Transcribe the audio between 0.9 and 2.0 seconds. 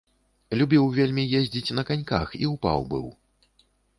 вельмі ездзіць на